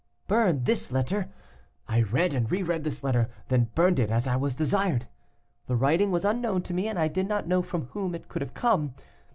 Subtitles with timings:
[0.27, 1.29] Burn this letter.
[1.87, 5.07] "I read and re read this letter, then burned it as I was desired.
[5.67, 8.41] The writing was unknown to me, and I did not know from whom it could
[8.41, 8.95] have come.